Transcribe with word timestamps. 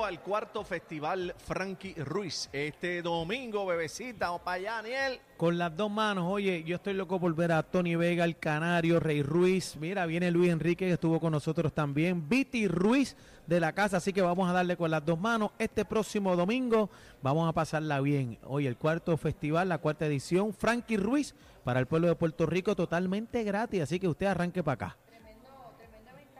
al 0.00 0.20
cuarto 0.20 0.64
festival 0.64 1.34
Frankie 1.36 1.94
Ruiz. 1.98 2.48
Este 2.52 3.02
domingo, 3.02 3.66
bebecita, 3.66 4.32
o 4.32 4.38
para 4.42 4.56
allá, 4.56 4.72
Daniel. 4.76 5.20
Con 5.36 5.58
las 5.58 5.76
dos 5.76 5.90
manos, 5.90 6.24
oye, 6.28 6.64
yo 6.64 6.76
estoy 6.76 6.94
loco 6.94 7.20
por 7.20 7.34
ver 7.34 7.52
a 7.52 7.62
Tony 7.62 7.94
Vega, 7.94 8.24
el 8.24 8.38
Canario, 8.38 9.00
Rey 9.00 9.22
Ruiz. 9.22 9.76
Mira, 9.76 10.06
viene 10.06 10.30
Luis 10.30 10.50
Enrique 10.50 10.86
que 10.86 10.94
estuvo 10.94 11.20
con 11.20 11.32
nosotros 11.32 11.74
también. 11.74 12.26
Viti 12.26 12.66
Ruiz 12.68 13.16
de 13.46 13.60
la 13.60 13.72
casa, 13.72 13.98
así 13.98 14.14
que 14.14 14.22
vamos 14.22 14.48
a 14.48 14.54
darle 14.54 14.78
con 14.78 14.90
las 14.90 15.04
dos 15.04 15.20
manos. 15.20 15.50
Este 15.58 15.84
próximo 15.84 16.34
domingo 16.36 16.88
vamos 17.20 17.46
a 17.46 17.52
pasarla 17.52 18.00
bien. 18.00 18.38
Hoy 18.44 18.66
el 18.66 18.78
cuarto 18.78 19.14
festival, 19.18 19.68
la 19.68 19.78
cuarta 19.78 20.06
edición, 20.06 20.54
Frankie 20.54 20.96
Ruiz 20.96 21.34
para 21.64 21.80
el 21.80 21.86
pueblo 21.86 22.08
de 22.08 22.16
Puerto 22.16 22.46
Rico 22.46 22.74
totalmente 22.74 23.44
gratis, 23.44 23.82
así 23.82 24.00
que 24.00 24.08
usted 24.08 24.26
arranque 24.26 24.62
para 24.62 24.74
acá. 24.74 24.96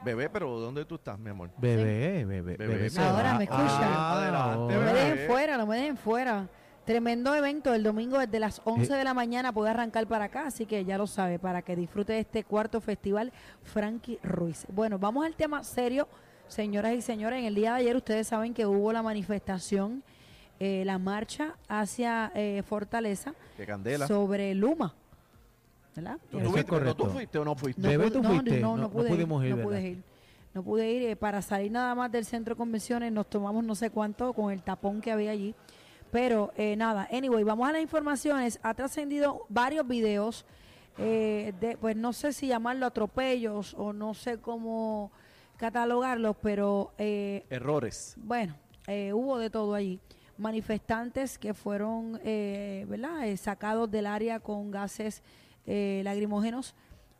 Bebé, 0.03 0.29
pero 0.29 0.59
¿dónde 0.59 0.85
tú 0.85 0.95
estás, 0.95 1.17
mi 1.17 1.29
amor? 1.29 1.49
Bebé, 1.57 2.25
bebé, 2.25 2.57
Bebé, 2.57 2.67
bebé. 2.75 2.89
se 2.89 3.01
Ahora 3.01 3.33
va. 3.33 3.37
me 3.37 3.43
escuchan. 3.45 3.67
Ah, 3.69 4.13
adelante, 4.13 4.37
ahora. 4.37 4.55
No 4.55 4.67
me 4.67 4.77
bebé. 4.93 4.93
dejen 5.11 5.27
fuera, 5.27 5.57
no 5.57 5.67
me 5.67 5.77
dejen 5.77 5.97
fuera. 5.97 6.47
Tremendo 6.85 7.33
evento 7.33 7.73
el 7.73 7.81
domingo 7.83 8.19
desde 8.19 8.39
las 8.39 8.61
11 8.65 8.93
Eh. 8.93 8.97
de 8.97 9.03
la 9.05 9.13
mañana 9.13 9.53
puede 9.53 9.69
arrancar 9.71 10.05
para 10.07 10.25
acá, 10.25 10.47
así 10.47 10.65
que 10.65 10.83
ya 10.83 10.97
lo 10.97 11.07
sabe, 11.07 11.39
para 11.39 11.61
que 11.61 11.75
disfrute 11.77 12.11
de 12.13 12.19
este 12.19 12.43
cuarto 12.43 12.81
festival 12.81 13.31
Frankie 13.63 14.19
Ruiz. 14.21 14.65
Bueno, 14.69 14.99
vamos 14.99 15.25
al 15.25 15.33
tema 15.35 15.63
serio, 15.63 16.09
señoras 16.49 16.93
y 16.93 17.01
señores. 17.01 17.39
En 17.39 17.45
el 17.45 17.55
día 17.55 17.71
de 17.75 17.79
ayer 17.79 17.95
ustedes 17.95 18.27
saben 18.27 18.53
que 18.53 18.65
hubo 18.65 18.91
la 18.91 19.01
manifestación, 19.01 20.03
eh, 20.59 20.83
la 20.85 20.97
marcha 20.97 21.55
hacia 21.69 22.31
eh, 22.35 22.61
Fortaleza 22.67 23.33
sobre 24.07 24.53
Luma. 24.53 24.93
¿Verdad? 25.95 26.17
¿Tú, 26.29 26.37
Eso 26.39 26.45
es 26.47 26.51
fuiste, 26.53 26.69
pero 26.71 26.79
correcto. 26.81 27.03
¿Tú 27.03 27.09
fuiste 27.11 27.37
o 27.39 27.45
no 27.45 27.55
fuiste? 27.55 27.81
No 27.81 27.87
Bebé, 27.89 28.03
pude- 28.05 28.11
¿tú 28.13 28.21
no, 28.23 28.29
fuiste? 28.29 28.59
No, 28.59 28.67
No- 28.71 28.75
no, 28.77 28.81
no 28.83 28.89
pude 28.89 29.09
pudimos 29.09 29.45
ir, 29.45 29.55
no 29.55 29.63
pude 29.63 29.81
ir. 29.89 30.03
No 30.53 30.63
pude 30.63 30.91
ir. 30.91 31.03
eh, 31.09 31.15
para 31.15 31.41
salir 31.41 31.71
nada 31.71 31.93
más 31.95 32.11
del 32.11 32.25
centro 32.25 32.55
de 32.55 32.57
convenciones 32.57 33.11
nos 33.11 33.27
tomamos 33.29 33.63
no 33.63 33.75
sé 33.75 33.89
cuánto 33.89 34.33
con 34.33 34.51
el 34.51 34.61
tapón 34.63 35.01
que 35.01 35.11
había 35.11 35.31
allí. 35.31 35.53
Pero 36.11 36.51
eh, 36.57 36.75
nada, 36.75 37.07
anyway, 37.11 37.43
vamos 37.43 37.67
a 37.67 37.71
las 37.71 37.81
informaciones. 37.81 38.59
Ha 38.63 38.73
trascendido 38.75 39.45
varios 39.49 39.87
videos 39.87 40.45
eh, 40.99 41.53
de, 41.59 41.75
pues 41.77 41.95
no 41.95 42.13
sé 42.13 42.33
si 42.33 42.47
llamarlo 42.47 42.85
atropellos 42.85 43.73
o 43.75 43.93
no 43.93 44.13
sé 44.13 44.37
cómo 44.37 45.11
catalogarlos, 45.57 46.35
pero 46.41 46.91
eh, 46.99 47.45
Errores. 47.49 48.13
bueno, 48.17 48.55
eh, 48.87 49.11
hubo 49.13 49.37
de 49.39 49.49
todo 49.49 49.73
allí. 49.73 49.99
Manifestantes 50.37 51.39
que 51.39 51.53
fueron, 51.55 52.19
eh, 52.23 52.85
¿verdad? 52.89 53.27
Eh, 53.27 53.37
sacados 53.37 53.89
del 53.89 54.05
área 54.05 54.39
con 54.39 54.69
gases 54.71 55.23
eh, 55.65 56.01
lacrimógenos. 56.03 56.75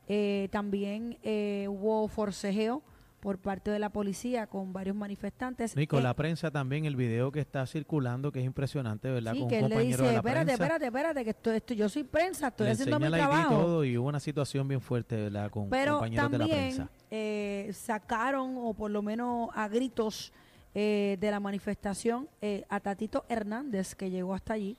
Eh, 0.07 0.49
también 0.51 1.17
eh, 1.23 1.65
hubo 1.69 2.07
forcejeo 2.07 2.81
por 3.21 3.37
parte 3.37 3.71
de 3.71 3.79
la 3.79 3.89
policía 3.89 4.47
con 4.47 4.73
varios 4.73 4.97
manifestantes. 4.97 5.77
Y 5.77 5.87
con 5.87 6.01
Eh, 6.01 6.03
la 6.03 6.13
prensa 6.13 6.51
también, 6.51 6.83
el 6.83 6.97
video 6.97 7.31
que 7.31 7.39
está 7.39 7.65
circulando, 7.65 8.33
que 8.33 8.41
es 8.41 8.45
impresionante, 8.45 9.09
¿verdad? 9.09 9.31
Sí, 9.31 9.39
con 9.39 9.47
que 9.47 9.59
un 9.59 9.63
él 9.63 9.69
le 9.69 9.75
compañero 9.75 9.97
dice, 9.97 10.07
de 10.07 10.11
la 10.11 10.17
espérate, 10.19 10.45
prensa. 10.45 10.63
espérate, 10.63 10.85
espérate, 10.87 11.23
que 11.23 11.29
esto, 11.29 11.51
esto, 11.53 11.73
yo 11.73 11.87
soy 11.87 12.03
prensa, 12.03 12.49
estoy 12.49 12.65
le 12.65 12.71
haciendo 12.73 12.99
mi 12.99 13.05
ID 13.05 13.13
y 13.13 13.15
trabajo. 13.15 13.55
todo 13.55 13.85
y 13.85 13.97
hubo 13.97 14.09
una 14.09 14.19
situación 14.19 14.67
bien 14.67 14.81
fuerte, 14.81 15.15
¿verdad? 15.15 15.49
Con 15.49 15.69
Pero 15.69 15.93
compañeros 15.99 16.31
de 16.31 16.37
la 16.37 16.45
prensa. 16.47 16.89
eh, 17.11 17.71
sacaron, 17.73 18.55
o 18.57 18.73
por 18.73 18.91
lo 18.91 19.01
menos 19.01 19.49
a 19.55 19.69
gritos 19.69 20.33
eh, 20.75 21.15
de 21.21 21.31
la 21.31 21.39
manifestación, 21.39 22.27
eh, 22.41 22.65
a 22.67 22.81
Tatito 22.81 23.23
Hernández, 23.29 23.95
que 23.95 24.09
llegó 24.09 24.33
hasta 24.33 24.51
allí. 24.55 24.77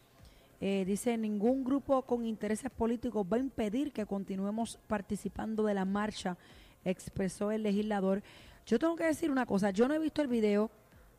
Eh, 0.67 0.87
dice, 0.87 1.19
ningún 1.19 1.63
grupo 1.63 2.01
con 2.07 2.25
intereses 2.25 2.71
políticos 2.71 3.27
va 3.31 3.37
a 3.37 3.41
impedir 3.41 3.93
que 3.93 4.07
continuemos 4.07 4.79
participando 4.87 5.63
de 5.65 5.75
la 5.75 5.85
marcha, 5.85 6.39
expresó 6.87 7.51
el 7.51 7.63
legislador. 7.63 8.23
Yo 8.65 8.79
tengo 8.79 8.97
que 8.97 9.05
decir 9.05 9.31
una 9.31 9.45
cosa, 9.45 9.73
yo 9.73 9.87
no 9.87 9.93
he 9.93 9.99
visto 9.99 10.23
el 10.23 10.29
video 10.29 10.71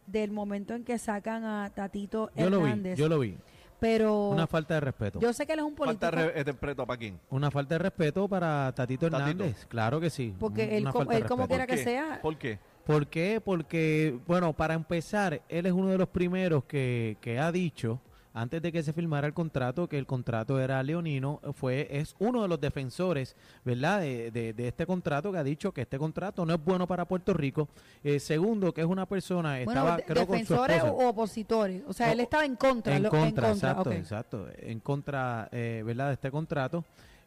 del 0.07 0.31
momento 0.31 0.73
en 0.73 0.83
que 0.83 0.97
sacan 0.97 1.43
a 1.43 1.69
Tatito 1.75 2.31
Yo 2.35 2.49
lo 2.49 2.57
vi, 2.57 2.63
Hernández, 2.63 2.97
yo 2.97 3.07
lo 3.07 3.19
vi. 3.19 3.37
pero 3.79 4.29
Una 4.29 4.47
falta 4.47 4.73
de 4.73 4.79
respeto. 4.79 5.19
yo 5.19 5.31
sé 5.31 5.45
que 5.45 5.53
él 5.53 5.59
es 5.59 5.65
un 5.65 5.75
político. 5.75 6.01
Falta 6.09 6.23
de 6.25 6.43
respeto 6.43 6.87
para 6.87 6.97
quién. 6.97 7.19
Una 7.29 7.51
falta 7.51 7.75
de 7.75 7.79
respeto 7.79 8.27
para 8.27 8.73
Tatito 8.73 9.11
Tatito. 9.11 9.43
Hernández, 9.43 9.67
claro 9.67 9.99
que 9.99 10.09
sí. 10.09 10.33
Porque 10.39 10.63
un- 10.63 10.69
él 10.73 10.87
una 10.87 11.05
de 11.05 11.17
él 11.17 11.25
como 11.27 11.47
quiera 11.47 11.67
que 11.67 11.77
sea. 11.77 12.19
¿Por 12.19 12.35
qué? 12.39 12.57
¿Por 12.83 13.05
qué? 13.05 13.39
Porque, 13.45 14.17
bueno, 14.25 14.53
para 14.53 14.73
empezar, 14.73 15.39
él 15.49 15.67
es 15.67 15.71
uno 15.71 15.89
de 15.89 15.99
los 15.99 16.09
primeros 16.09 16.63
que, 16.63 17.17
que 17.21 17.37
ha 17.39 17.51
dicho, 17.51 17.99
antes 18.35 18.61
de 18.61 18.71
que 18.71 18.83
se 18.83 18.91
firmara 18.91 19.25
el 19.27 19.33
contrato, 19.33 19.87
que 19.87 19.97
el 19.97 20.05
contrato 20.05 20.59
era 20.59 20.83
leonino, 20.83 21.39
fue, 21.53 21.87
es 21.89 22.15
uno 22.19 22.41
de 22.41 22.47
los 22.49 22.59
defensores, 22.59 23.35
¿verdad?, 23.63 24.01
de, 24.01 24.29
de- 24.29 24.51
de 24.53 24.67
este 24.67 24.85
contrato, 24.85 25.31
que 25.31 25.37
ha 25.37 25.43
dicho 25.43 25.71
que 25.71 25.81
este 25.83 25.97
contrato 25.97 26.45
no 26.45 26.53
es 26.53 26.63
bueno 26.63 26.85
para 26.85 27.05
Puerto 27.05 27.33
Rico. 27.33 27.69
Eh, 28.03 28.19
segundo, 28.19 28.73
que 28.73 28.81
es 28.81 28.87
una 28.87 29.05
persona, 29.05 29.51
Bueno, 29.63 29.71
estaba, 29.71 29.97
de- 29.97 30.03
creo, 30.03 30.27
con 30.27 30.37
su 30.45 30.53
defensores 30.53 30.83
o 30.83 31.07
opositores. 31.09 31.81
O 31.87 31.93
sea, 31.93 32.07
No, 32.07 32.13
él 32.13 32.19
estaba 32.19 32.43
en 32.45 32.55
contra. 32.57 32.95
En 32.95 33.03
lo- 33.03 33.09
contra, 33.09 33.51
exacto, 33.51 33.89
ok. 33.89 33.95
exacto, 33.95 34.47
en 34.57 34.79
contra, 34.81 35.47
eh, 35.53 35.81
¿verdad?, 35.85 36.07
de 36.07 36.13
este 36.15 36.29
contrato. 36.29 36.83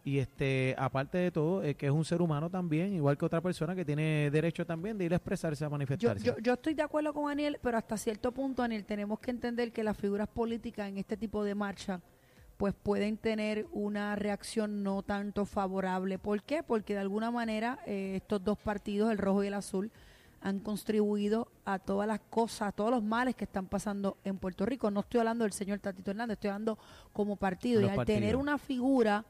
Y 0.09 0.21
este, 0.21 0.75
aparte 0.79 1.19
de 1.19 1.31
todo, 1.31 1.63
eh, 1.63 1.75
que 1.75 1.85
es 1.85 1.93
un 1.93 2.03
ser 2.03 2.23
humano 2.23 2.49
también, 2.49 2.95
igual 2.95 3.19
que 3.19 3.27
otra 3.27 3.43
persona 3.43 3.75
que 3.75 3.85
tiene 3.85 4.31
derecho 4.31 4.65
también 4.65 4.97
de 4.97 5.05
ir 5.05 5.13
a 5.13 5.17
expresarse, 5.17 5.63
a 5.67 5.69
manifestarse. 5.69 6.25
yo, 6.25 6.39
yo 6.39 6.55
estoy 6.55 6.73
de 6.73 6.83
acuerdo 6.83 7.13
con 7.13 7.27
Daniel, 7.27 7.59
pero 7.63 7.77
hasta 7.77 7.99
cierto 7.99 8.33
punto, 8.33 8.63
Daniel, 8.63 8.87
tenemos 8.87 9.21
que 9.21 9.31
entender 9.31 9.71
que 9.71 9.85
las 9.85 9.99
figuras 9.99 10.27
políticas 10.27 10.89
en 10.89 10.97
este 10.97 11.19
tipo 11.19 11.45
de 11.45 11.55
marcha 11.55 12.01
pues 12.57 12.73
pueden 12.75 13.19
tener 13.19 13.67
una 13.71 14.17
reacción 14.17 14.83
no 14.83 15.03
tanto 15.03 15.45
favorable. 15.45 16.19
¿Por 16.19 16.43
qué? 16.43 16.63
Porque 16.63 16.95
de 16.95 17.01
alguna 17.01 17.31
manera 17.31 17.79
eh, 17.85 18.15
estos 18.17 18.43
dos 18.43 18.57
partidos, 18.57 19.11
el 19.11 19.19
rojo 19.19 19.45
y 19.45 19.49
el 19.49 19.55
azul, 19.55 19.93
han 20.41 20.61
contribuido 20.61 21.49
a 21.67 21.79
todas 21.79 22.09
las 22.09 22.21
cosas, 22.31 22.69
a 22.69 22.73
todos 22.73 22.91
los 22.91 23.03
males 23.03 23.37
que 23.37 23.45
están 23.45 23.67
pasando 23.67 24.17
en 24.25 24.39
Puerto 24.39 24.65
Rico. 24.65 24.91
No 24.91 25.01
estoy 25.01 25.21
hablando 25.21 25.45
del 25.45 25.53
señor 25.53 25.81
Tatito 25.81 26.13
Hernández, 26.13 26.37
estoy 26.37 26.49
hablando 26.49 26.79
como 27.13 27.37
partido. 27.37 27.83
Los 27.83 27.95
y 27.95 27.99
al 27.99 28.07
tener 28.07 28.37
una 28.37 28.57
figura 28.57 29.27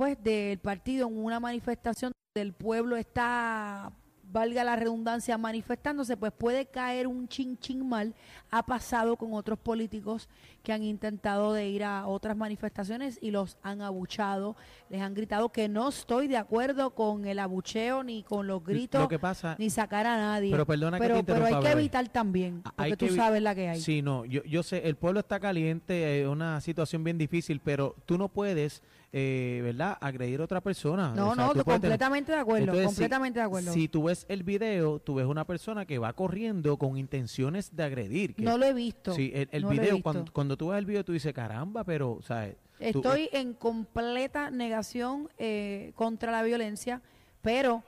pues 0.00 0.16
del 0.24 0.58
partido 0.58 1.08
en 1.08 1.18
una 1.18 1.38
manifestación 1.40 2.10
del 2.34 2.54
pueblo 2.54 2.96
está 2.96 3.92
valga 4.32 4.64
la 4.64 4.76
redundancia 4.76 5.36
manifestándose 5.36 6.16
pues 6.16 6.32
puede 6.32 6.64
caer 6.64 7.06
un 7.06 7.28
chin 7.28 7.58
chin 7.58 7.86
mal. 7.86 8.14
Ha 8.50 8.64
pasado 8.64 9.16
con 9.16 9.34
otros 9.34 9.58
políticos 9.58 10.28
que 10.62 10.72
han 10.72 10.82
intentado 10.82 11.52
de 11.52 11.68
ir 11.68 11.84
a 11.84 12.06
otras 12.06 12.36
manifestaciones 12.36 13.18
y 13.20 13.30
los 13.30 13.58
han 13.62 13.82
abuchado. 13.82 14.56
Les 14.88 15.02
han 15.02 15.14
gritado 15.14 15.50
que 15.50 15.68
no 15.68 15.88
estoy 15.88 16.28
de 16.28 16.36
acuerdo 16.36 16.94
con 16.94 17.26
el 17.26 17.38
abucheo 17.38 18.02
ni 18.02 18.22
con 18.22 18.46
los 18.46 18.64
gritos 18.64 19.02
Lo 19.02 19.08
que 19.08 19.18
pasa, 19.18 19.56
ni 19.58 19.68
sacar 19.68 20.06
a 20.06 20.16
nadie. 20.16 20.50
Pero 20.50 20.64
perdona 20.64 20.98
que 20.98 21.02
pero, 21.02 21.16
te 21.16 21.24
pero 21.24 21.44
hay 21.44 21.60
que 21.62 21.72
evitar 21.72 22.08
también 22.08 22.62
A- 22.64 22.70
porque 22.70 22.82
hay 22.84 22.96
tú 22.96 23.06
que 23.06 23.12
sabes 23.16 23.42
la 23.42 23.54
que 23.54 23.68
hay. 23.68 23.80
Sí, 23.80 24.00
no, 24.00 24.24
yo, 24.24 24.42
yo 24.44 24.62
sé, 24.62 24.88
el 24.88 24.96
pueblo 24.96 25.20
está 25.20 25.40
caliente, 25.40 26.22
es 26.22 26.26
una 26.26 26.60
situación 26.60 27.04
bien 27.04 27.18
difícil, 27.18 27.60
pero 27.60 27.96
tú 28.06 28.16
no 28.16 28.28
puedes, 28.28 28.82
eh, 29.12 29.60
¿verdad?, 29.64 29.98
agredir 30.00 30.40
a 30.40 30.44
otra 30.44 30.60
persona. 30.60 31.12
no 31.14 31.30
O 31.30 31.34
sea, 31.34 31.44
no 31.46 31.52
tú 31.52 31.64
puedes 31.64 31.80
tener- 31.80 31.98
completamente 31.98 32.32
de 32.32 32.38
acuerdo 32.38 32.64
Entonces, 32.64 32.82
si- 32.90 32.94
completamente 32.96 33.38
de 33.40 33.44
acuerdo 33.44 33.72
Si 33.72 33.88
tú 33.88 34.04
ves 34.04 34.24
el 34.28 34.42
video, 34.44 35.00
tú 35.00 35.14
ves 35.16 35.26
una 35.26 35.44
persona 35.44 35.84
que 35.84 35.98
va 35.98 36.12
corriendo 36.12 36.76
con 36.76 36.96
intenciones 36.96 37.74
de 37.74 37.82
agredir. 37.82 38.34
que- 38.36 38.42
no 38.42 38.56
lo 38.56 38.66
he 38.66 38.72
visto 38.72 39.12
Sí, 39.14 39.32
el, 39.34 39.62
no 39.62 39.68
video, 39.70 40.00
cuando, 40.02 40.24
cuando 40.32 40.56
tú 40.56 40.68
ves 40.68 40.78
el 40.78 40.86
video, 40.86 41.04
tú 41.04 41.12
dices, 41.12 41.32
caramba, 41.32 41.82
pero, 41.84 42.12
o 42.12 42.22
sea, 42.22 42.50
tú- 42.52 43.00
Estoy 43.00 43.28
en 43.32 43.52
completa 43.54 44.50
negación 44.50 45.28
eh, 45.38 45.92
contra 45.96 46.30
la 46.32 46.42
violencia, 46.42 47.02
pero 47.42 47.82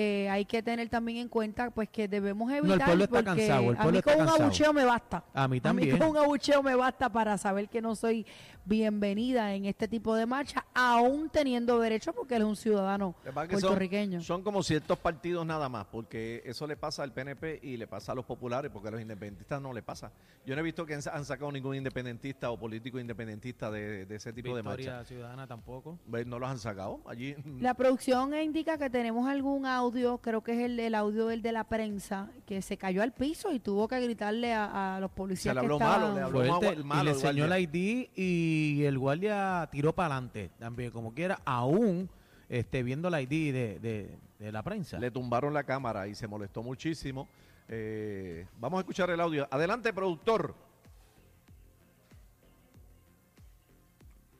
eh, 0.00 0.28
hay 0.30 0.44
que 0.44 0.62
tener 0.62 0.88
también 0.88 1.18
en 1.18 1.28
cuenta 1.28 1.70
pues 1.70 1.88
que 1.88 2.06
debemos 2.06 2.52
evitar 2.52 2.84
pueblo 2.86 3.02
está 3.04 3.16
porque 3.16 3.24
cansado, 3.24 3.70
el 3.72 3.76
a 3.76 3.84
mí 3.90 3.98
está 3.98 4.12
con 4.12 4.20
un 4.20 4.26
cansado. 4.26 4.44
abucheo 4.44 4.72
me 4.72 4.84
basta. 4.84 5.24
a 5.34 5.48
mí 5.48 5.58
A 5.58 5.60
también. 5.60 5.92
mí 5.94 5.98
con 5.98 6.10
un 6.10 6.16
abucheo 6.18 6.62
me 6.62 6.76
basta 6.76 7.08
para 7.10 7.36
saber 7.36 7.68
que 7.68 7.82
no 7.82 7.96
soy 7.96 8.24
bienvenida 8.64 9.54
en 9.54 9.64
este 9.64 9.88
tipo 9.88 10.14
de 10.14 10.26
marcha, 10.26 10.64
aún 10.74 11.30
teniendo 11.30 11.80
derecho 11.80 12.12
porque 12.12 12.36
él 12.36 12.42
es 12.42 12.48
un 12.48 12.54
ciudadano 12.56 13.14
son- 13.24 13.46
puertorriqueño. 13.48 14.20
Son, 14.20 14.42
como 14.42 14.62
ciertos 14.62 14.98
partidos 14.98 15.44
nada 15.46 15.68
más, 15.68 15.86
porque 15.86 16.42
eso 16.44 16.66
le 16.66 16.76
pasa 16.76 17.02
al 17.02 17.12
PNP 17.12 17.60
y 17.62 17.76
le 17.76 17.86
pasa 17.86 18.12
a 18.12 18.14
los 18.14 18.24
populares, 18.26 18.70
porque 18.70 18.88
a 18.88 18.90
los 18.92 19.00
independentistas 19.00 19.60
no 19.60 19.72
le 19.72 19.82
pasa. 19.82 20.12
Yo 20.46 20.54
no 20.54 20.60
he 20.60 20.64
visto 20.64 20.84
que 20.86 20.94
han, 20.94 21.02
sacado 21.24 21.50
ningún 21.50 21.74
independentista 21.76 22.50
o 22.50 22.58
político 22.58 22.98
independentista 23.00 23.70
de, 23.70 24.06
de 24.06 24.14
ese 24.16 24.32
tipo 24.32 24.54
de 24.54 24.62
Victoria 24.62 24.92
marcha. 24.92 25.04
Ciudadana 25.08 25.46
tampoco. 25.46 25.98
No 26.26 26.38
los 26.38 26.48
han 26.48 26.58
sacado 26.58 27.00
allí. 27.06 27.34
La 27.60 27.74
producción 27.74 28.34
indica 28.34 28.76
que 28.78 28.90
tenemos 28.90 29.26
algún 29.28 29.64
audio, 29.66 29.87
creo 29.90 30.42
que 30.42 30.52
es 30.52 30.58
el, 30.60 30.78
el 30.80 30.94
audio 30.94 31.26
del 31.26 31.42
de 31.42 31.52
la 31.52 31.64
prensa, 31.64 32.30
que 32.46 32.62
se 32.62 32.76
cayó 32.76 33.02
al 33.02 33.12
piso 33.12 33.52
y 33.52 33.58
tuvo 33.60 33.88
que 33.88 34.00
gritarle 34.00 34.52
a, 34.54 34.96
a 34.96 35.00
los 35.00 35.10
Se 35.10 35.16
policías 35.16 35.54
le 35.54 35.60
que 35.60 35.66
habló 35.66 35.76
estaban... 35.76 36.00
malo, 36.00 36.14
le 36.14 36.20
habló 36.22 36.38
Fuerte, 36.44 36.76
mal- 36.76 36.84
malo 36.84 37.02
y 37.02 37.04
le 37.04 37.10
enseñó 37.12 37.46
la 37.46 37.58
ID 37.60 38.08
y 38.16 38.82
el 38.84 38.98
guardia 38.98 39.68
tiró 39.72 39.94
para 39.94 40.14
adelante 40.16 40.50
también, 40.58 40.90
como 40.90 41.12
quiera, 41.14 41.40
aún 41.44 42.08
este, 42.48 42.82
viendo 42.82 43.10
la 43.10 43.20
ID 43.22 43.52
de, 43.52 43.78
de- 43.80 44.18
de 44.38 44.52
la 44.52 44.62
prensa. 44.62 44.98
Le 44.98 45.10
tumbaron 45.10 45.52
la 45.52 45.64
cámara 45.64 46.06
y 46.08 46.14
se 46.14 46.26
molestó 46.28 46.62
muchísimo. 46.62 47.28
Eh, 47.68 48.46
vamos 48.58 48.78
a 48.78 48.80
escuchar 48.80 49.10
el 49.10 49.20
audio. 49.20 49.46
Adelante, 49.50 49.92
productor. 49.92 50.54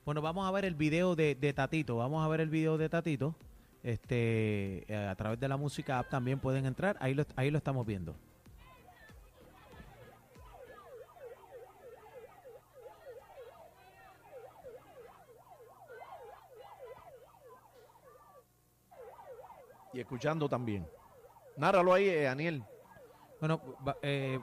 Bueno, 0.05 0.21
vamos 0.21 0.47
a 0.47 0.51
ver 0.51 0.65
el 0.65 0.73
video 0.75 1.15
de, 1.15 1.35
de 1.35 1.53
Tatito. 1.53 1.97
Vamos 1.97 2.25
a 2.25 2.27
ver 2.29 2.41
el 2.41 2.49
video 2.49 2.77
de 2.77 2.89
Tatito 2.89 3.35
este, 3.83 4.91
eh, 4.91 5.07
a 5.07 5.15
través 5.15 5.39
de 5.39 5.47
la 5.47 5.57
música 5.57 5.99
app 5.99 6.09
también 6.09 6.39
pueden 6.39 6.65
entrar. 6.65 6.97
Ahí 6.99 7.13
lo, 7.13 7.25
ahí 7.35 7.49
lo 7.49 7.57
estamos 7.57 7.85
viendo. 7.85 8.15
Y 19.93 19.99
escuchando 19.99 20.47
también. 20.47 20.85
Náralo 21.57 21.93
ahí, 21.93 22.07
eh, 22.07 22.23
Daniel. 22.23 22.63
Bueno, 23.39 23.61
eh, 24.01 24.39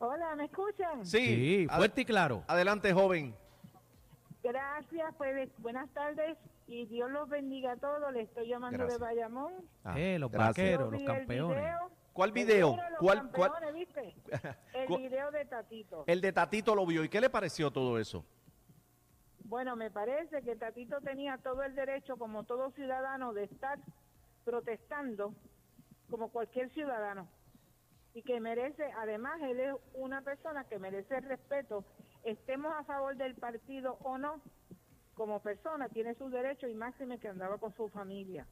Hola, 0.00 0.36
¿me 0.36 0.44
escuchan? 0.44 1.04
Sí, 1.04 1.18
Sí, 1.18 1.66
fuerte 1.74 2.02
y 2.02 2.04
claro. 2.04 2.44
adelante, 2.46 2.92
joven. 2.92 3.34
Gracias, 4.42 5.12
pues 5.18 5.48
buenas 5.58 5.88
tardes 5.90 6.36
y 6.68 6.86
Dios 6.86 7.10
los 7.10 7.28
bendiga 7.28 7.72
a 7.72 7.76
todos. 7.76 8.12
Le 8.12 8.22
estoy 8.22 8.48
llamando 8.48 8.78
Gracias. 8.78 8.98
de 9.00 9.04
Bayamón. 9.04 9.52
Ah, 9.84 9.98
Eh, 9.98 10.18
los 10.18 10.30
gracias. 10.30 10.56
vaqueros. 10.56 10.92
Los 10.92 11.02
campeones. 11.02 11.56
video. 11.58 11.90
¿Cuál 12.12 12.32
video? 12.32 12.76
¿Cuál- 13.00 13.30
cuál- 13.32 13.52
¿viste? 13.74 14.14
El 14.74 14.86
¿Cuál- 14.86 15.02
video 15.02 15.30
de 15.30 15.44
Tatito. 15.44 16.04
El 16.06 16.20
de 16.20 16.32
Tatito 16.32 16.74
lo 16.74 16.86
vio. 16.86 17.04
¿Y 17.04 17.08
qué 17.08 17.20
le 17.20 17.28
pareció 17.30 17.70
todo 17.70 17.98
eso? 17.98 18.24
Bueno, 19.48 19.76
me 19.76 19.90
parece 19.90 20.42
que 20.42 20.56
Tatito 20.56 21.00
tenía 21.00 21.38
todo 21.38 21.62
el 21.62 21.74
derecho, 21.74 22.18
como 22.18 22.44
todo 22.44 22.70
ciudadano, 22.72 23.32
de 23.32 23.44
estar 23.44 23.78
protestando 24.44 25.34
como 26.10 26.30
cualquier 26.30 26.68
ciudadano. 26.74 27.26
Y 28.12 28.22
que 28.22 28.40
merece, 28.40 28.92
además, 28.98 29.40
él 29.40 29.58
es 29.60 29.74
una 29.94 30.20
persona 30.20 30.64
que 30.64 30.78
merece 30.78 31.20
respeto. 31.20 31.86
Estemos 32.24 32.74
a 32.76 32.84
favor 32.84 33.16
del 33.16 33.36
partido 33.36 33.96
o 34.02 34.18
no, 34.18 34.42
como 35.14 35.40
persona, 35.40 35.88
tiene 35.88 36.14
sus 36.14 36.30
derechos 36.30 36.68
y 36.68 36.74
máxime 36.74 37.18
que 37.18 37.28
andaba 37.28 37.56
con 37.56 37.74
su 37.74 37.88
familia. 37.88 38.46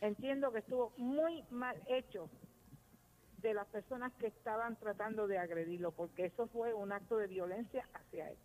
Entiendo 0.00 0.50
que 0.50 0.58
estuvo 0.58 0.92
muy 0.96 1.44
mal 1.50 1.80
hecho 1.86 2.28
de 3.38 3.54
las 3.54 3.68
personas 3.68 4.12
que 4.14 4.26
estaban 4.26 4.74
tratando 4.74 5.28
de 5.28 5.38
agredirlo, 5.38 5.92
porque 5.92 6.24
eso 6.24 6.48
fue 6.48 6.74
un 6.74 6.90
acto 6.90 7.16
de 7.16 7.28
violencia 7.28 7.88
hacia 7.94 8.28
él. 8.28 8.38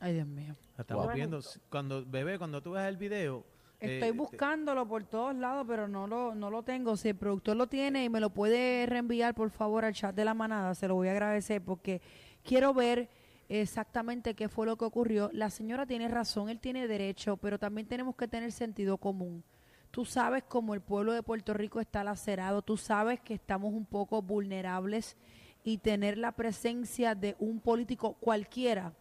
Ay, 0.00 0.14
Dios 0.14 0.26
mío. 0.26 0.54
Estamos 0.78 1.06
Wow. 1.06 1.14
viendo, 1.14 1.40
cuando 1.70 2.04
bebé, 2.04 2.38
cuando 2.38 2.62
tú 2.62 2.72
ves 2.72 2.84
el 2.86 2.96
video. 2.96 3.44
Estoy 3.78 4.08
eh, 4.08 4.12
buscándolo 4.12 4.86
por 4.88 5.04
todos 5.04 5.34
lados, 5.34 5.66
pero 5.68 5.86
no 5.86 6.06
lo, 6.06 6.34
no 6.34 6.50
lo 6.50 6.62
tengo. 6.62 6.96
Si 6.96 7.08
el 7.10 7.16
productor 7.16 7.56
lo 7.56 7.66
tiene 7.66 8.04
y 8.04 8.08
me 8.08 8.20
lo 8.20 8.30
puede 8.30 8.86
reenviar, 8.86 9.34
por 9.34 9.50
favor, 9.50 9.84
al 9.84 9.92
chat 9.94 10.14
de 10.14 10.24
la 10.24 10.34
manada, 10.34 10.74
se 10.74 10.88
lo 10.88 10.94
voy 10.94 11.08
a 11.08 11.12
agradecer 11.12 11.62
porque 11.62 12.00
quiero 12.42 12.72
ver 12.72 13.10
exactamente 13.48 14.34
qué 14.34 14.48
fue 14.48 14.66
lo 14.66 14.76
que 14.76 14.86
ocurrió. 14.86 15.30
La 15.32 15.50
señora 15.50 15.86
tiene 15.86 16.08
razón, 16.08 16.48
él 16.48 16.58
tiene 16.58 16.88
derecho, 16.88 17.36
pero 17.36 17.58
también 17.58 17.86
tenemos 17.86 18.16
que 18.16 18.28
tener 18.28 18.50
sentido 18.52 18.96
común. 18.96 19.44
Tú 19.90 20.04
sabes 20.04 20.42
cómo 20.44 20.74
el 20.74 20.80
pueblo 20.80 21.12
de 21.12 21.22
Puerto 21.22 21.54
Rico 21.54 21.80
está 21.80 22.02
lacerado, 22.02 22.62
tú 22.62 22.76
sabes 22.76 23.20
que 23.20 23.34
estamos 23.34 23.72
un 23.72 23.86
poco 23.86 24.20
vulnerables 24.20 25.16
y 25.64 25.78
tener 25.78 26.18
la 26.18 26.32
presencia 26.32 27.14
de 27.14 27.36
un 27.38 27.60
político 27.60 28.14
cualquiera 28.14 28.92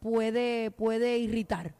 puede, 0.00 0.70
puede 0.70 1.18
irritar. 1.18 1.74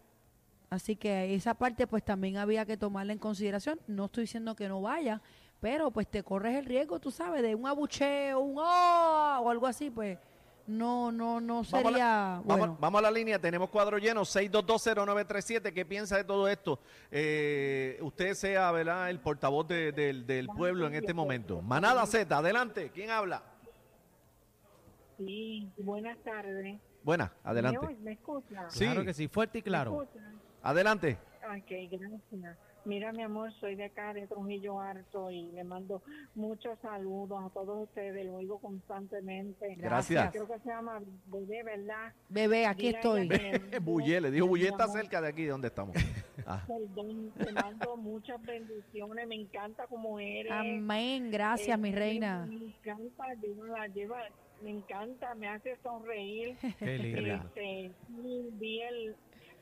Así 0.70 0.96
que 0.96 1.34
esa 1.34 1.54
parte 1.54 1.86
pues 1.86 2.04
también 2.04 2.36
había 2.38 2.64
que 2.66 2.76
tomarla 2.76 3.12
en 3.12 3.18
consideración. 3.18 3.80
No 3.86 4.06
estoy 4.06 4.22
diciendo 4.24 4.56
que 4.56 4.68
no 4.68 4.80
vaya, 4.82 5.22
pero 5.60 5.90
pues 5.90 6.08
te 6.10 6.22
corres 6.22 6.56
el 6.56 6.64
riesgo, 6.66 6.98
tú 6.98 7.10
sabes, 7.10 7.42
de 7.42 7.54
un 7.54 7.66
abucheo, 7.66 8.40
un 8.40 8.58
oh 8.58 9.38
o 9.42 9.50
algo 9.50 9.66
así, 9.66 9.90
pues 9.90 10.18
no, 10.66 11.12
no, 11.12 11.40
no 11.40 11.62
Vamos 11.62 11.72
a 11.74 11.78
sería 11.78 11.98
la, 11.98 12.42
bueno. 12.44 12.62
vamos, 12.64 12.80
vamos 12.80 12.98
a 12.98 13.02
la 13.02 13.10
línea, 13.12 13.38
tenemos 13.40 13.70
cuadro 13.70 13.98
lleno, 13.98 14.22
6220937. 14.22 15.72
¿Qué 15.72 15.84
piensa 15.86 16.16
de 16.16 16.24
todo 16.24 16.48
esto? 16.48 16.80
Eh, 17.12 17.98
usted 18.02 18.34
sea, 18.34 18.72
¿verdad?, 18.72 19.08
el 19.10 19.20
portavoz 19.20 19.68
de- 19.68 19.92
del- 19.92 20.26
del 20.26 20.48
pueblo 20.48 20.88
en 20.88 20.94
este 20.94 21.14
momento. 21.14 21.62
Manada 21.62 22.04
Z, 22.06 22.36
adelante. 22.36 22.90
¿Quién 22.92 23.10
habla? 23.10 23.44
Sí, 25.16 25.70
buenas 25.78 26.18
tardes. 26.18 26.78
Buena, 27.02 27.32
adelante. 27.44 27.86
¿Me? 27.86 27.94
¿Me 27.96 28.12
escucha? 28.12 28.68
Sí. 28.70 28.84
Claro 28.84 29.04
que 29.04 29.14
sí, 29.14 29.28
fuerte 29.28 29.58
y 29.58 29.62
claro. 29.62 29.92
¿Me 29.92 30.04
escucha? 30.04 30.24
Adelante. 30.62 31.18
Ok, 31.44 31.70
gracias. 31.90 32.58
Mira, 32.86 33.12
mi 33.12 33.22
amor, 33.22 33.52
soy 33.60 33.74
de 33.74 33.84
acá, 33.86 34.14
de 34.14 34.26
Trujillo 34.28 34.80
Alto, 34.80 35.30
y 35.30 35.50
le 35.52 35.64
mando 35.64 36.02
muchos 36.36 36.78
saludos 36.80 37.44
a 37.44 37.50
todos 37.50 37.82
ustedes, 37.88 38.24
lo 38.24 38.36
oigo 38.36 38.58
constantemente. 38.60 39.74
Gracias. 39.74 40.30
Creo 40.30 40.46
que 40.46 40.58
se 40.60 40.68
llama 40.68 41.00
Bebé, 41.26 41.64
¿verdad? 41.64 42.12
Bebé, 42.28 42.64
aquí 42.66 42.86
Dile 42.86 42.96
a 42.96 43.00
estoy. 43.00 43.20
ella 43.22 43.36
que 43.38 43.42
le 43.52 43.58
mando- 43.58 43.80
Bulle, 43.80 44.20
le 44.20 44.30
dijo 44.30 44.46
Bulle 44.46 44.62
mi 44.64 44.68
está 44.70 44.86
cerca 44.86 45.20
de 45.20 45.28
aquí, 45.28 45.42
de 45.42 45.50
donde 45.50 45.68
estamos. 45.68 45.96
Ah, 46.48 46.62
Perdón, 46.68 47.32
te 47.36 47.50
mando 47.50 47.96
muchas 47.96 48.40
bendiciones, 48.44 49.26
me 49.26 49.34
encanta 49.34 49.84
como 49.88 50.20
eres. 50.20 50.52
Amén, 50.52 51.28
gracias, 51.32 51.76
Eh, 51.76 51.80
mi 51.80 51.90
reina. 51.90 52.46
Me 52.46 52.54
encanta, 52.66 53.34
lleva, 53.42 53.66
la 53.80 53.88
lleva, 53.88 54.18
me 54.62 54.70
encanta, 54.70 55.34
me 55.34 55.48
hace 55.48 55.76
sonreír. 55.82 56.56
Qué 56.78 56.98
lindo. 56.98 57.34
Este, 57.46 57.90
sí, 58.06 58.50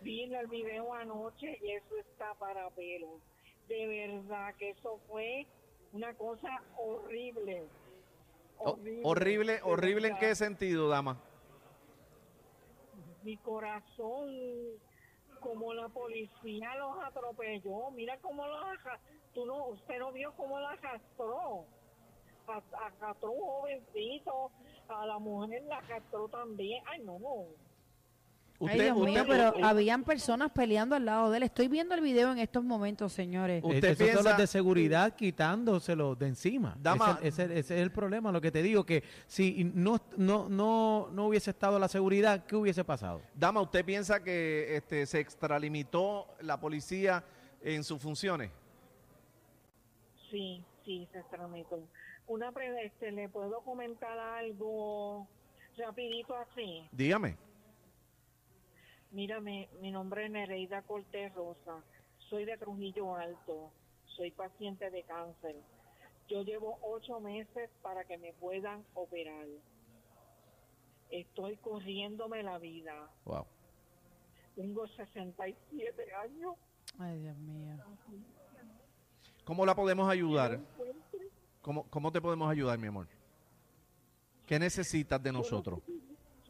vi 0.05 0.23
el, 0.25 0.31
vi 0.31 0.35
el 0.35 0.47
video 0.47 0.95
anoche 0.95 1.59
y 1.63 1.71
eso 1.73 1.97
está 1.99 2.35
para 2.35 2.71
pelo. 2.71 3.19
De 3.69 3.87
verdad 3.87 4.55
que 4.57 4.71
eso 4.71 5.01
fue 5.09 5.47
una 5.93 6.15
cosa 6.15 6.63
horrible. 6.77 7.65
o- 8.59 8.79
horrible, 9.03 9.55
de 9.55 9.63
horrible 9.63 10.09
en 10.09 10.17
qué 10.19 10.35
sentido, 10.35 10.89
dama. 10.89 11.19
Mi 13.23 13.37
corazón, 13.39 14.31
como 15.41 15.73
la 15.75 15.89
policía 15.89 16.75
los 16.77 17.03
atropelló, 17.05 17.91
mira 17.91 18.19
cómo 18.21 18.47
los 18.47 18.61
tú 19.33 19.47
no, 19.47 19.67
usted 19.69 19.99
no 19.99 20.13
vio 20.13 20.33
cómo 20.37 20.61
la 20.61 20.71
arrastró. 20.71 21.65
Arrastró 22.47 23.31
un 23.33 23.41
jovencito, 23.41 24.51
a 24.89 25.07
la 25.07 25.19
mujer 25.19 25.63
la 25.65 25.79
arrastró 25.79 26.29
también. 26.29 26.83
Ay, 26.87 27.01
no. 27.01 27.19
Ay, 28.61 28.81
Dios 28.81 28.97
mío, 28.97 29.25
pero 29.29 29.53
habían 29.65 30.05
personas 30.05 30.51
peleando 30.53 30.95
al 30.95 31.05
lado 31.05 31.31
de 31.31 31.37
él. 31.39 31.43
Estoy 31.43 31.69
viendo 31.69 31.95
el 31.95 32.01
video 32.01 32.31
en 32.33 32.39
estos 32.39 32.65
momentos, 32.65 33.13
señores. 33.13 33.63
Usted 33.63 33.85
Esos 33.85 33.99
son 33.99 34.07
piensa- 34.07 34.23
los 34.31 34.39
de 34.39 34.47
seguridad 34.47 35.15
quitándoselo 35.17 36.15
de 36.15 36.29
encima. 36.29 36.77
Dama- 36.81 37.19
ese, 37.21 37.45
ese- 37.45 37.59
ese 37.59 37.75
es 37.77 37.81
el 37.83 37.91
problema. 37.91 38.31
Lo 38.33 38.41
que 38.41 38.51
te 38.53 38.63
digo, 38.63 38.87
que 38.87 39.03
si 39.27 39.65
no, 39.75 39.99
no, 40.17 40.49
no, 40.49 41.09
no 41.13 41.27
hubiese 41.27 41.51
estado 41.51 41.79
la 41.79 41.89
seguridad, 41.89 42.47
¿qué 42.47 42.57
hubiese 42.57 42.85
pasado? 42.85 43.21
Dama, 43.35 43.61
¿usted 43.61 43.85
piensa 43.85 44.23
que 44.23 44.77
este, 44.77 45.05
se 45.07 45.19
extralimitó 45.21 46.29
la 46.41 46.59
policía 46.59 47.25
en 47.61 47.83
sus 47.85 48.01
funciones? 48.01 48.51
Sí, 50.31 50.63
sí, 50.85 51.07
se 51.13 51.23
tramitó. 51.25 51.81
Una 52.27 52.51
pre- 52.53 52.87
este, 52.87 53.13
¿le 53.13 53.29
puedo 53.29 53.61
comentar 53.61 54.19
algo 54.19 55.27
rapidito 55.77 56.35
así? 56.37 56.89
Dígame. 56.93 57.37
Mira, 59.15 59.41
mi, 59.41 59.69
mi 59.81 59.93
nombre 59.93 60.25
es 60.27 60.31
Nereida 60.33 60.83
Cortés 60.83 61.33
Rosa. 61.35 61.85
Soy 62.29 62.45
de 62.45 62.59
Trujillo 62.59 63.15
Alto. 63.15 63.71
Soy 64.17 64.33
paciente 64.33 64.91
de 64.91 65.05
cáncer. 65.05 65.55
Yo 66.29 66.43
llevo 66.43 66.79
ocho 66.83 67.21
meses 67.21 67.71
para 67.81 68.03
que 68.05 68.19
me 68.19 68.33
puedan 68.33 68.85
operar. 68.95 69.47
Estoy 71.11 71.57
corriéndome 71.59 72.43
la 72.43 72.59
vida. 72.59 73.09
Wow. 73.25 73.47
Tengo 74.57 74.89
67 74.89 76.15
años. 76.15 76.57
Ay, 76.99 77.21
Dios 77.21 77.37
mío. 77.37 77.77
¿Cómo 79.45 79.65
la 79.65 79.77
podemos 79.77 80.09
ayudar? 80.09 80.59
¿Cómo, 81.63 81.89
¿Cómo 81.89 82.11
te 82.11 82.21
podemos 82.21 82.51
ayudar, 82.51 82.79
mi 82.81 82.89
amor? 82.89 83.07
¿Qué 84.45 84.59
necesitas 84.59 85.23
de 85.23 85.31
nosotros? 85.31 85.81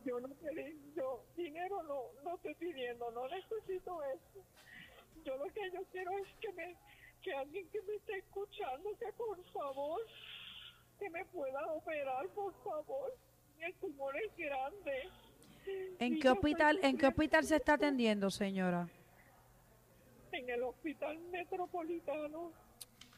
Yo 0.05 0.19
no 0.19 0.29
te 0.29 0.77
yo 0.95 1.25
dinero 1.37 1.83
no, 1.83 2.03
no 2.25 2.34
estoy 2.45 2.55
pidiendo, 2.55 3.11
no 3.13 3.27
necesito 3.29 4.03
eso. 4.05 4.45
Yo 5.25 5.37
lo 5.39 5.47
que 5.53 5.71
yo 5.73 5.81
quiero 5.93 6.11
es 6.19 6.29
que 6.41 6.53
me 6.53 6.77
que 7.23 7.33
alguien 7.33 7.67
que 7.71 7.81
me 7.83 7.95
esté 7.95 8.19
escuchando, 8.19 8.91
que 8.99 9.11
por 9.15 9.43
favor, 9.53 9.99
que 10.99 11.09
me 11.09 11.25
pueda 11.27 11.67
operar, 11.73 12.29
por 12.29 12.53
favor. 12.63 13.15
El 13.61 13.73
tumor 13.77 14.15
es 14.19 14.37
grande. 14.37 15.09
¿En 15.99 16.17
Y 16.17 16.19
qué 16.21 16.29
hospital, 16.29 16.79
en 16.83 16.99
qué 16.99 17.07
hospital 17.07 17.45
se 17.45 17.57
está 17.57 17.75
atendiendo, 17.75 18.31
señora? 18.31 18.87
En 20.33 20.51
el 20.51 20.63
hospital 20.65 21.19
metropolitano. 21.31 22.53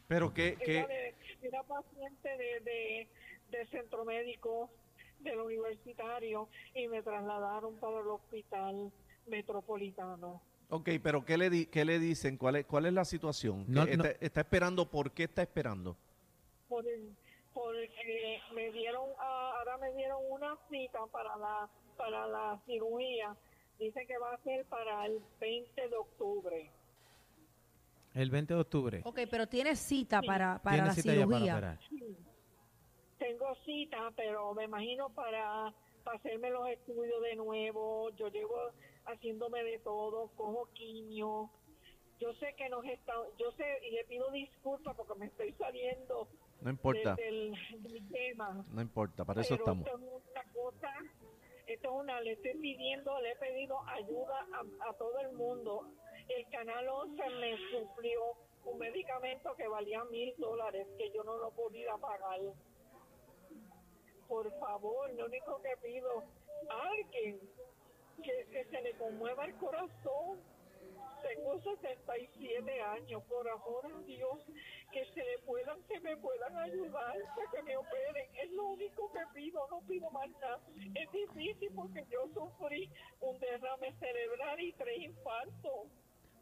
Pero 0.06 0.32
que, 0.32 0.56
Era, 0.60 0.86
de- 0.86 1.14
era 1.42 1.64
paciente 1.64 2.28
de, 2.28 2.60
de, 2.60 3.08
de 3.50 3.66
centro 3.66 4.04
médico 4.04 4.70
del 5.18 5.40
universitario 5.40 6.48
y 6.74 6.86
me 6.86 7.02
trasladaron 7.02 7.74
para 7.80 7.98
el 7.98 8.06
hospital 8.06 8.92
metropolitano. 9.26 10.40
ok, 10.70 10.88
pero 11.02 11.24
¿qué 11.24 11.36
le, 11.38 11.50
di- 11.50 11.66
qué 11.66 11.84
le 11.84 11.98
dicen? 11.98 12.36
¿Cuál 12.36 12.56
es, 12.56 12.66
¿Cuál 12.66 12.86
es 12.86 12.92
la 12.92 13.04
situación? 13.04 13.64
No, 13.68 13.84
¿Qué 13.86 13.96
no. 13.96 14.04
Está, 14.04 14.24
está 14.24 14.40
esperando? 14.40 14.90
¿Por 14.90 15.12
qué 15.12 15.24
está 15.24 15.42
esperando? 15.42 15.96
Por 16.68 16.86
el- 16.86 17.14
porque 17.52 18.38
me 18.54 18.70
dieron, 18.72 19.08
ah, 19.18 19.54
ahora 19.58 19.78
me 19.78 19.92
dieron 19.94 20.18
una 20.28 20.56
cita 20.70 20.98
para 21.10 21.36
la, 21.36 21.68
para 21.96 22.26
la 22.26 22.60
cirugía. 22.66 23.34
Dice 23.78 24.06
que 24.06 24.18
va 24.18 24.34
a 24.34 24.38
ser 24.38 24.64
para 24.66 25.06
el 25.06 25.20
20 25.40 25.88
de 25.88 25.96
octubre. 25.96 26.70
El 28.14 28.30
20 28.30 28.54
de 28.54 28.60
octubre. 28.60 29.00
Ok, 29.04 29.20
pero 29.30 29.46
tiene 29.46 29.76
cita 29.76 30.22
para, 30.22 30.58
para 30.62 30.76
Tiene 30.76 30.88
la 30.88 30.94
cita 30.94 31.14
ya 31.14 31.26
para 31.26 31.78
cirugía. 31.88 32.16
Tengo 33.18 33.54
cita, 33.64 34.10
pero 34.16 34.52
me 34.54 34.64
imagino 34.64 35.08
para, 35.10 35.72
para 36.04 36.18
hacerme 36.18 36.50
los 36.50 36.68
estudios 36.68 37.22
de 37.22 37.36
nuevo. 37.36 38.10
Yo 38.16 38.28
llevo 38.28 38.54
haciéndome 39.06 39.62
de 39.64 39.78
todo, 39.80 40.28
cojo 40.36 40.68
quimio. 40.74 41.50
Yo 42.18 42.32
sé 42.34 42.54
que 42.56 42.68
nos 42.70 42.84
está, 42.86 43.12
yo 43.38 43.50
sé 43.52 43.64
y 43.86 43.90
le 43.90 44.04
pido 44.04 44.30
disculpas 44.30 44.96
porque 44.96 45.14
me 45.18 45.26
estoy 45.26 45.52
saliendo 45.52 46.28
No 46.62 46.70
importa, 46.70 47.14
de- 47.14 47.52
del, 47.80 48.08
tema. 48.10 48.64
no 48.70 48.80
importa, 48.80 49.24
para 49.24 49.42
eso 49.42 49.54
Pero 49.56 49.62
estamos. 49.64 49.86
Esto 49.86 49.98
es 49.98 50.04
una 50.04 50.52
cosa, 50.54 50.92
esto 51.66 51.88
es 51.88 51.94
una, 51.94 52.20
le 52.22 52.32
estoy 52.32 52.54
pidiendo, 52.54 53.20
le 53.20 53.32
he 53.32 53.36
pedido 53.36 53.78
ayuda 53.88 54.46
a, 54.54 54.88
a 54.88 54.92
todo 54.94 55.18
el 55.20 55.32
mundo. 55.32 55.90
El 56.28 56.48
Canal 56.50 56.88
11 56.88 57.22
me 57.38 57.56
suplió 57.70 58.20
un 58.64 58.78
medicamento 58.78 59.54
que 59.54 59.68
valía 59.68 60.02
mil 60.04 60.34
dólares 60.38 60.86
que 60.96 61.10
yo 61.12 61.22
no 61.22 61.36
lo 61.36 61.50
podía 61.50 61.96
pagar. 61.98 62.40
Por 64.26 64.50
favor, 64.58 65.12
lo 65.14 65.26
único 65.26 65.60
que 65.62 65.76
pido, 65.82 66.24
alguien 66.68 67.40
que, 68.22 68.46
que 68.50 68.64
se 68.64 68.82
le 68.82 68.92
conmueva 68.94 69.44
el 69.44 69.54
corazón. 69.54 70.38
Tengo 71.22 71.58
67 71.60 72.82
años, 72.82 73.22
por 73.24 73.48
amor 73.48 73.86
a 73.86 74.02
Dios, 74.02 74.38
que 74.92 75.04
se 75.12 75.24
le 75.24 75.38
puedan, 75.44 75.82
que 75.84 75.98
me 76.00 76.16
puedan 76.18 76.56
ayudar 76.56 77.14
para 77.34 77.50
que 77.50 77.62
me 77.62 77.76
operen. 77.76 78.26
Es 78.42 78.50
lo 78.52 78.66
único 78.66 79.10
que 79.12 79.20
pido, 79.34 79.66
no 79.70 79.80
pido 79.88 80.10
más 80.10 80.28
nada. 80.40 80.60
Es 80.94 81.10
difícil 81.10 81.70
porque 81.74 82.04
yo 82.10 82.28
sufrí 82.32 82.90
un 83.20 83.38
derrame 83.40 83.92
cerebral 83.98 84.60
y 84.60 84.72
tres 84.72 84.98
infartos. 85.00 85.88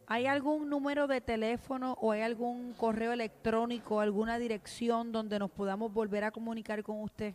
¿Hay 0.07 0.27
algún 0.27 0.69
número 0.69 1.07
de 1.07 1.21
teléfono 1.21 1.97
o 2.01 2.13
hay 2.13 2.21
algún 2.21 2.75
correo 2.75 3.13
electrónico, 3.13 4.01
alguna 4.01 4.39
dirección 4.39 5.13
donde 5.13 5.39
nos 5.39 5.51
podamos 5.51 5.93
volver 5.95 6.25
a 6.25 6.31
comunicar 6.31 6.83
con 6.83 7.01
usted? 7.01 7.35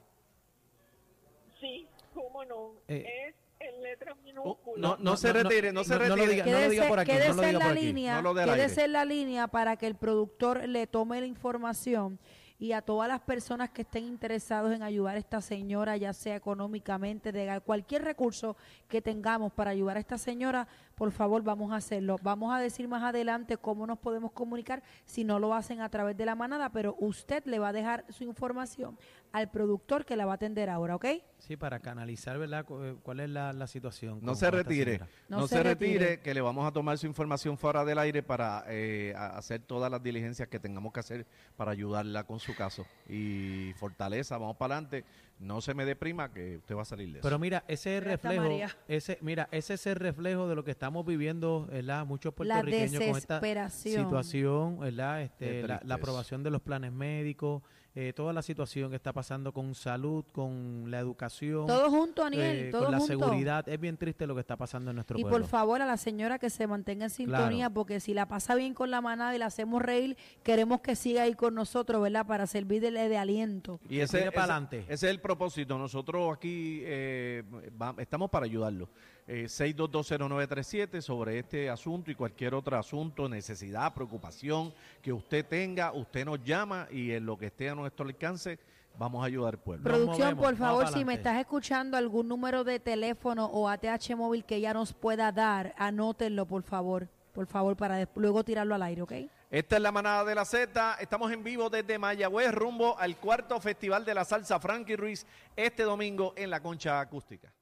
Sí, 1.60 1.88
cómo 2.14 2.46
no. 2.46 2.74
Eh, 2.88 3.06
es 3.28 3.36
letras 3.82 4.16
Oh, 4.18 4.24
minúsculas. 4.24 4.80
no, 4.80 4.98
no 4.98 5.18
se 5.18 5.34
retire, 5.34 5.72
no 5.74 5.84
se 5.84 5.94
no, 5.96 6.00
no 6.00 6.08
lo 6.10 6.16
retire. 6.16 6.32
diga, 6.44 6.46
no 6.46 6.60
lo 6.66 6.70
diga 6.70 6.88
por 6.88 7.00
aquí, 7.00 7.12
no 7.12 7.18
quédese 7.18 7.34
lo 7.36 7.42
diga 7.42 7.50
en 7.50 7.54
la 7.60 7.66
por 7.66 7.72
aquí. 7.78 7.86
línea, 7.86 8.22
lo 8.22 8.34
quédese 8.36 8.84
en 8.86 8.92
la 8.94 9.06
línea 9.06 9.48
para 9.48 9.76
que 9.78 9.88
el 9.88 9.96
productor 9.96 10.68
le 10.68 10.88
tome 10.88 11.20
la 11.20 11.26
información 11.28 12.20
y 12.62 12.74
a 12.74 12.82
todas 12.82 13.08
las 13.08 13.22
personas 13.22 13.70
que 13.70 13.84
estén 13.84 14.04
interesados 14.04 14.74
en 14.74 14.84
ayudar 14.84 15.16
a 15.16 15.20
esta 15.20 15.40
señora, 15.40 15.96
ya 15.96 16.12
sea 16.12 16.36
económicamente, 16.36 17.32
de 17.32 17.62
cualquier 17.62 18.04
recurso 18.04 18.58
que 18.90 19.02
tengamos 19.02 19.54
para 19.54 19.72
ayudar 19.72 19.96
a 19.96 20.02
esta 20.02 20.18
señora, 20.18 20.68
por 20.96 21.12
favor 21.14 21.42
vamos 21.42 21.72
a 21.72 21.78
hacerlo. 21.78 22.18
Vamos 22.22 22.54
a 22.54 22.60
decir 22.60 22.90
más 22.90 23.02
adelante 23.02 23.56
cómo 23.56 23.88
nos 23.88 23.98
podemos 24.00 24.34
comunicar 24.34 24.84
si 25.06 25.24
no 25.24 25.40
lo 25.40 25.54
hacen 25.54 25.80
a 25.80 25.88
través 25.90 26.18
de 26.18 26.26
la 26.26 26.36
manada, 26.36 26.70
pero 26.70 26.98
usted 27.00 27.46
le 27.46 27.60
va 27.60 27.70
a 27.70 27.74
dejar 27.74 28.04
su 28.10 28.26
información 28.26 29.00
al 29.32 29.52
productor 29.52 30.06
que 30.06 30.16
la 30.16 30.26
va 30.26 30.34
a 30.34 30.36
atender 30.36 30.70
ahora, 30.70 30.96
¿ok? 30.96 31.06
Sí, 31.38 31.56
para 31.56 31.80
canalizar, 31.80 32.38
¿verdad? 32.38 32.66
eh, 32.70 32.96
¿Cuál 33.04 33.20
es 33.22 33.30
la, 33.30 33.54
la 33.54 33.68
situación? 33.68 34.20
No 34.22 34.36
se 34.36 34.52
retire, 34.52 35.00
no, 35.30 35.40
No 35.42 35.48
se, 35.48 35.56
se 35.56 35.64
retire, 35.64 36.00
retire. 36.00 36.20
que 36.22 36.34
le 36.34 36.42
vamos 36.42 36.68
a 36.68 36.72
tomar 36.72 36.98
su 36.98 37.08
información 37.08 37.58
fuera 37.58 37.86
del 37.86 37.98
aire 38.00 38.24
para 38.24 38.66
eh, 38.68 39.14
hacer 39.18 39.62
todas 39.62 39.90
las 39.90 40.02
diligencias 40.04 40.48
que 40.50 40.60
tengamos 40.60 40.92
que 40.92 41.00
hacer 41.00 41.28
para 41.56 41.72
ayudarla 41.72 42.24
con 42.26 42.40
su 42.40 42.56
caso. 42.56 42.86
Y 43.08 43.72
fortaleza, 43.78 44.38
vamos 44.38 44.58
para 44.58 44.76
adelante. 44.76 45.06
No 45.40 45.62
se 45.62 45.74
me 45.74 45.86
deprima 45.86 46.34
que 46.34 46.58
usted 46.58 46.76
va 46.76 46.82
a 46.82 46.86
salir 46.86 47.08
de 47.14 47.20
eso. 47.20 47.24
Pero 47.24 47.40
mira, 47.40 47.64
ese 47.70 47.98
es 47.98 48.04
reflejo, 48.04 48.44
ese, 48.90 49.18
mira, 49.22 49.48
ese 49.52 49.76
es 49.76 49.88
el 49.88 49.96
reflejo 49.96 50.50
de 50.50 50.56
lo 50.56 50.66
que 50.66 50.72
estamos 50.72 51.06
viviendo, 51.06 51.68
¿verdad? 51.72 52.06
Muchos 52.06 52.34
La 52.34 52.36
puertorriqueños 52.36 52.92
con 53.02 53.18
esta 53.18 53.36
desesperación. 53.40 54.04
situación, 54.06 54.80
¿verdad? 54.80 55.22
Este, 55.22 55.66
la, 55.66 55.80
la 55.86 55.96
aprobación 55.96 56.44
de 56.44 56.50
los 56.50 56.62
planes 56.62 56.92
médicos, 56.92 57.64
eh, 57.96 58.14
toda 58.16 58.32
la 58.34 58.42
situación 58.42 58.90
que 58.92 58.96
está 58.96 59.12
pasando 59.14 59.52
con 59.52 59.74
salud, 59.76 60.24
con 60.32 60.86
la 60.92 61.00
educación, 61.00 61.66
Todo 61.66 61.90
junto, 61.90 62.24
Aniel, 62.24 62.68
eh, 62.68 62.70
todo 62.72 62.84
con 62.84 62.92
la 62.92 63.00
junto. 63.00 63.14
seguridad. 63.20 63.68
Es 63.68 63.80
bien 63.80 63.98
triste 63.98 64.28
lo 64.28 64.36
que 64.36 64.42
está 64.42 64.56
pasando 64.56 64.92
en 64.92 64.96
nuestro 64.96 65.18
Y 65.18 65.24
pueblo. 65.24 65.40
por 65.40 65.48
favor 65.48 65.82
a 65.82 65.86
la 65.86 65.98
señora 65.98 66.38
que 66.40 66.50
se 66.50 66.68
mantenga 66.68 67.06
en 67.06 67.10
sintonía, 67.10 67.66
Claro. 67.66 67.74
porque 67.74 68.00
si 68.00 68.14
la 68.14 68.28
pasa 68.28 68.56
bien 68.56 68.74
con 68.74 68.92
la 68.92 69.02
manada 69.02 69.36
y 69.36 69.40
la 69.40 69.48
hacemos 69.48 69.82
reír, 69.82 70.18
queremos 70.44 70.82
que 70.82 70.96
siga 70.96 71.24
ahí 71.24 71.34
con 71.34 71.56
nosotros, 71.56 72.02
¿verdad? 72.02 72.26
Para 72.28 72.46
servirle 72.48 73.10
de 73.10 73.18
aliento. 73.18 73.80
Y 73.90 74.00
ese, 74.00 74.18
tire 74.20 74.30
ese- 74.30 74.36
pa'lante. 74.38 74.80
ese 74.88 74.94
es 74.94 75.04
el 75.04 75.20
propósito. 75.20 75.78
Nosotros 75.78 76.32
aquí 76.38 76.82
eh, 76.84 77.44
va- 77.82 77.96
estamos 77.98 78.30
para 78.30 78.46
ayudarlo. 78.46 78.88
Eh, 79.32 79.46
6220937 79.46 81.02
sobre 81.02 81.38
este 81.38 81.70
asunto 81.70 82.10
y 82.10 82.16
cualquier 82.16 82.56
otro 82.56 82.76
asunto, 82.76 83.30
necesidad, 83.30 83.94
preocupación 83.94 84.74
que 85.04 85.14
usted 85.14 85.46
tenga, 85.46 85.92
usted 85.92 86.26
nos 86.26 86.44
llama 86.44 86.88
y 86.90 87.12
en 87.12 87.28
lo 87.28 87.38
que 87.38 87.46
esté 87.46 87.70
a 87.70 87.76
nuestro 87.76 88.08
alcance 88.08 88.58
vamos 88.98 89.22
a 89.22 89.28
ayudar 89.28 89.54
al 89.54 89.60
pueblo. 89.60 89.84
Producción, 89.84 90.36
por 90.36 90.56
favor, 90.56 90.88
si 90.88 91.06
me 91.06 91.14
estás 91.14 91.40
escuchando 91.40 91.96
algún 91.96 92.28
número 92.28 92.64
de 92.64 92.80
teléfono 92.80 93.46
o 93.46 93.70
ATH 93.70 94.16
móvil 94.18 94.44
que 94.46 94.56
ella 94.56 94.74
nos 94.74 94.94
pueda 94.94 95.32
dar, 95.32 95.76
anótenlo, 95.78 96.48
por 96.48 96.64
favor. 96.64 97.08
Por 97.32 97.46
favor, 97.46 97.78
para 97.78 98.10
luego 98.16 98.44
tirarlo 98.44 98.74
al 98.74 98.82
aire, 98.82 99.04
¿ok? 99.04 99.14
Esta 99.52 99.76
es 99.76 99.82
la 99.84 99.92
manada 99.92 100.26
de 100.26 100.34
la 100.34 100.44
Z. 100.44 100.98
Estamos 101.00 101.32
en 101.32 101.44
vivo 101.44 101.70
desde 101.70 102.00
Mayagüez 102.00 102.52
rumbo 102.52 102.98
al 102.98 103.16
cuarto 103.18 103.62
Festival 103.62 104.04
de 104.06 104.16
la 104.16 104.26
Salsa 104.26 104.60
Frankie 104.60 104.96
Ruiz 104.96 105.28
este 105.56 105.84
domingo 105.84 106.34
en 106.36 106.50
la 106.50 106.62
Concha 106.64 107.00
Acústica. 107.00 107.54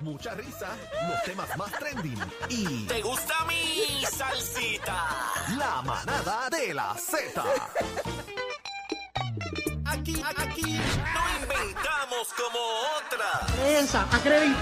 Mucha 0.00 0.34
risa, 0.34 0.68
los 1.08 1.22
temas 1.24 1.56
más 1.56 1.70
trending 1.72 2.18
y 2.48 2.86
¿Te 2.86 3.02
gusta 3.02 3.34
mi 3.46 4.04
salsita? 4.06 5.08
la 5.58 5.82
manada 5.82 6.48
de 6.50 6.74
la 6.74 6.94
Z. 6.94 7.42
Aquí, 9.86 10.22
aquí, 10.36 10.80
no 10.80 11.42
inventamos 11.42 12.28
como 12.36 12.58
otra. 12.98 13.46
Esa, 13.78 14.02
acreditada. 14.02 14.56